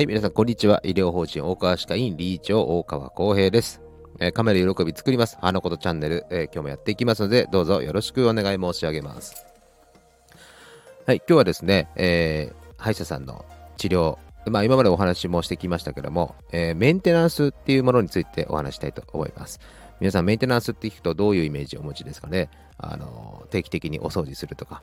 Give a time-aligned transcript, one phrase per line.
[0.00, 0.80] はい、皆さん、こんにちは。
[0.82, 3.82] 医療法人大川歯科医院理事長、大川康平です。
[4.18, 5.36] えー、カメラ喜び作ります。
[5.42, 9.44] 花ことチャンネル、えー、今日もやっていきますので、どうぞよろしくお願い申し上げます。
[11.04, 13.44] はい、今日はですね、えー、歯医者さんの
[13.76, 14.16] 治療、
[14.46, 19.60] まあ、今までお話もしてきましたけども、え、メンテナンスっていうものについてお話したいと思います。
[20.00, 22.48] 皆さん、メンテナンスって聞くとどういうイメージをお持ちですかね？
[22.78, 24.82] あの定期的にお掃除するとか、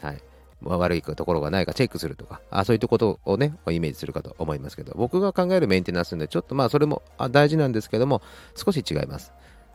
[0.00, 0.18] はい。
[0.62, 8.22] 悪いところがないかチェックするとか、あそういったことをね、イメージするかと思いますけど、僕が考えるメンテナンスで、ちょっとまあそれも大事なんですけども、
[8.54, 9.32] 少し違います。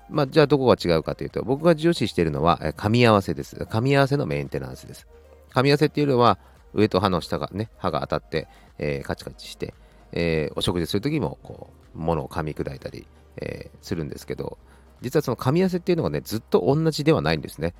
[0.09, 3.55] まあ、じゃあどこが違うかというと、僕が重視しているのは、噛み合わせです。
[3.55, 5.07] 噛み合わせのメンテナンスです。
[5.53, 6.37] 噛み合わせっていうのは、
[6.73, 9.73] 上と歯の下がね、歯が当たって、えー、カチカチして、
[10.11, 14.57] えー、お食事するときも、こう、物を噛み砕いたり、えー、するんですけど、
[15.01, 17.73] 実はその噛み合わせっていうのがね、ずっと同じではないんですね。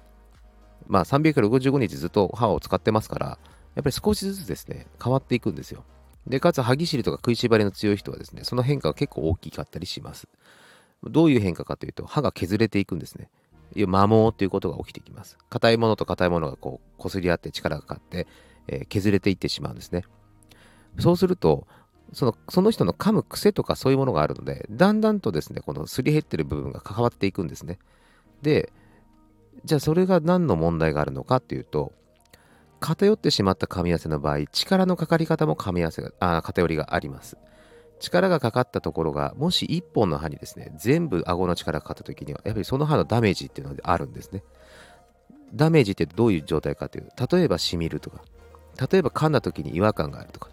[0.88, 3.27] まあ、365日ずっと歯を使ってますから、
[3.76, 5.84] やっぱり少しずつですね、変わっていくんですよ。
[6.28, 10.28] で、かつ歯ぎしりとか食いしばりの強い人はですね、その変化が結構大きかったりします。
[11.03, 13.30] どういう変化かというと、歯が削れていくんですね。
[13.75, 15.38] いう摩耗ということが起きてきます。
[15.50, 18.28] 硬いものと硬いものがこう、擦り合って力がかかって、
[18.67, 20.03] えー、削れていってしまうんですね。
[21.00, 21.67] そうすると、
[22.13, 27.80] そのその人の噛む癖とかそういうものがあるので、だんだんとですね、このすり減ってる部分が関わっていくんですね。
[28.41, 28.72] で、
[29.66, 31.94] じゃあそれが何の問題があるのかっていうと、
[32.80, 37.38] 偏ってしまった噛み合わせの場合、力のかかり方も噛み合わせが、あ偏りがあります。
[38.00, 44.44] 力がかかったところが、もし1本の歯にですね、全部顎の力がかかった時には、やっぱりその歯のダメージっていうのがあるんですね。
[45.53, 48.23] ダメージってどういう状態かという、例えばしみるとか、
[48.92, 50.50] 例えば噛んだ時に違和感があるとか、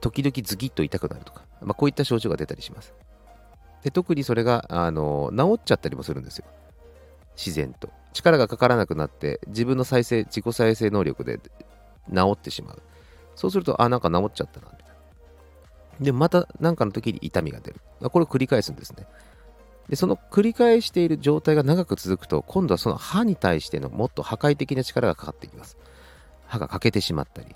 [0.00, 2.92] 時々ズキッと痛くなるとか、まあ、こういった症状が出たりします。
[3.84, 6.46] で特にそれがあの治っちゃったりもするんですよ。
[7.36, 7.90] 自然と。
[8.12, 11.38] 力がかからなくなって、自分の再生、自己再生能力で
[12.12, 12.82] 治ってしまう。
[13.34, 16.04] そうすると、あ、なんか治っちゃったな、みたいな。
[16.04, 17.80] で、また何かの時に痛みが出る。
[18.00, 19.06] これを繰り返すんですね。
[19.88, 25.76] で、その繰り返している状態が長く続くと、今度はその歯に対してのもっと破壊的な力がかかってきます。
[26.46, 27.54] 歯が欠けてしまったり、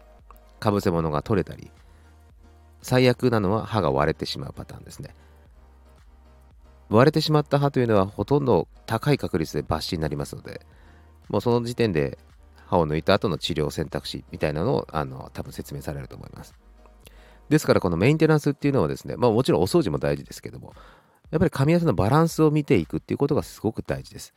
[0.61, 1.71] かぶせ物が取れたり、
[2.83, 5.15] 最悪なのは歯が割れてしまうパターンですね。
[6.89, 10.61] 割れてしまった歯というのはほとんど高い確率で抜歯になりますので、
[11.29, 12.19] もうその時点で
[12.67, 16.55] 歯を抜いた後の治療選択肢みたいなのをあの多分説明されると思います。
[17.49, 20.75] ですからこのメンテナンスっていうのはですね、まあもちろんお掃除も大事ですけども、
[21.31, 24.35] やっぱり噛み合わせのバランスを見ていくっていうことがすごく大事です。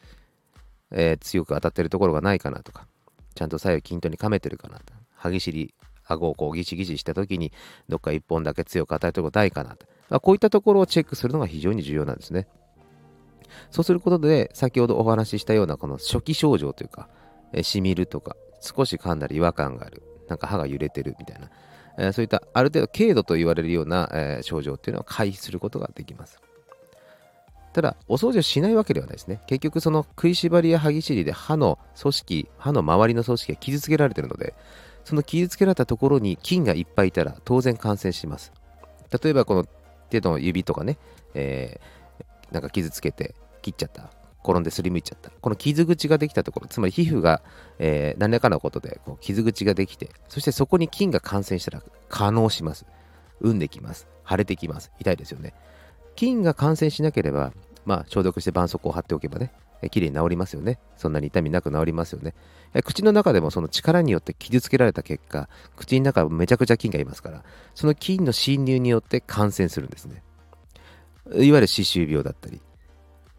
[0.91, 2.88] えー、強く当たってるところがないかなとか、
[3.35, 4.94] ちゃんと左右均等に噛めてるかなと。
[5.16, 5.73] 歯ぎしり、
[6.06, 7.53] 顎をこうギシギシした時に、
[7.88, 9.85] どっか一本だけ強く当たるところないかなと。
[10.11, 12.47] ま、こういったところをチェックするのが非常に重要なんですね。
[13.72, 17.07] そうすることで、先ほどお話ししたようなこの初期症状というか、
[17.53, 21.49] えしみるとか、少し噛んだら違和感がある、なんか歯が揺れてるみたいな、
[21.97, 26.39] えー、そういったある程度軽度と言われるような、えー、症状っていうのは回避することができます。
[27.73, 29.41] ただ、お掃除をしないわけではないですね。
[29.47, 34.53] 結局、その食いしばりや歯ぎしりで歯の組織、歯の周りの組織が傷つけられてるので、
[35.05, 38.51] その傷つけられたところに菌がいっぱいいたら当然感染します。
[39.23, 39.66] 例えば、この
[40.11, 40.97] 手の指とかね、
[41.33, 44.11] えー、なんか傷つけて切っちゃった。
[44.44, 45.29] 転んですりむいちゃった。
[45.29, 47.44] この傷口ができたところ、つまり皮膚が、
[47.77, 52.85] えー、何らかのことでこう傷口ができて、そしてそこに菌が感染したら可能します。
[53.39, 54.07] 産んできます。
[54.27, 54.91] 腫れてきます。
[54.99, 55.53] 痛いですよね。
[56.16, 57.53] 菌が感染しなければ、
[57.85, 59.51] まあ、消毒して絆創膏を貼っておけばね、
[59.81, 60.80] えきれいに治りますよね。
[60.97, 62.34] そんなに痛みなく治りますよね。
[62.84, 67.44] 口の中でもその力によって傷つけられた結果、口の中めちゃくちゃ菌がいますから、
[67.75, 70.24] その菌の侵入によって感染するんですね。
[71.34, 72.62] いわゆる歯周病だったり、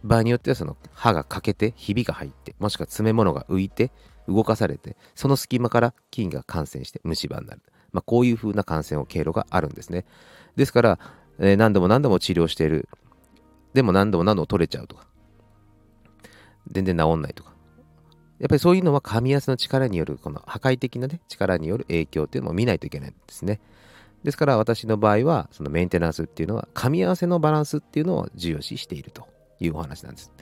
[0.05, 3.93] 場合によってはその歯が欠けて、ひびが入って、もしくは詰め物が浮いて、
[4.29, 7.63] 動かされて、その隙間から菌が感染して虫歯になる。
[7.93, 10.05] まあ、こういう風な感染を経路があるんですね。
[10.57, 10.99] ですから、
[11.39, 12.89] えー、何度も何度も治療している。
[13.75, 15.07] でも何度も何度も取れちゃうとか。
[16.73, 17.53] 全然治んないとか。
[18.39, 23.61] やっぱりそういうのは噛み合わせの力による、この破壊的な、ね、力による影響っていうのも見ないといけないんですね。
[24.25, 29.29] ですから私の場合は、そのメンテナンスっていうのは、噛み合わせのバランスっていうのを重要視していると
[29.61, 30.33] いうお話なんです。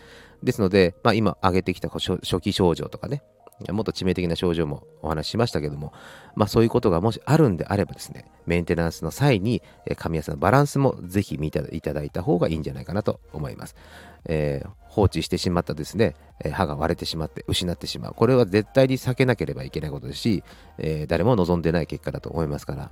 [0.42, 3.22] ですので、まあ、今挙げてきた初期症状とかね、
[3.68, 5.92] もっと致命的な症状もお話ししましたけども、
[6.34, 13.76] まあ、そういうことがもしあるんであればですね、メンテナンスの際に、え噛み合わせのバランスもぜひ見ていただいた方がいいんじゃないかなと思います。
[14.24, 18.14] えー、放置してしまったですね、え歯が割れてしまって失ってしまう。
[18.14, 20.44] これは絶対に避けなければいけないことですし、
[20.78, 22.90] えー、誰も望んでない結果だと思いますから、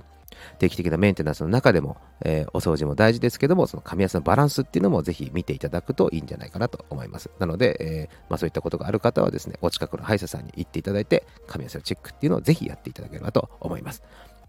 [0.59, 7.29] 定期的なメンテナンスの中でも、えー、お掃除も大事ですけども、その噛み合わせのバランスっていうのもぜひ見ていただくといいんじゃないかなと思います。
[7.37, 14.03] なので、えー、まあ、そういったことがある方はですね、お近くの歯医者さんに行っていただいて、噛み合わせのチェックっていうのをぜひやっていただければと思います。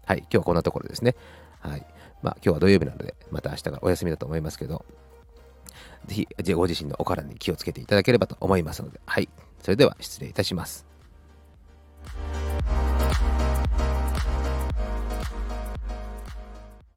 [0.05, 1.15] はい、今日はこんなところですね。
[1.59, 1.85] はい。
[2.21, 4.85] まあ、今日は土曜日なので、また明日がお休みだと思いますけど、
[6.05, 9.29] ぜひ、ご自身のお体に気をつけていただければと思いますので、はい。
[9.61, 10.90] それでは失礼いたします。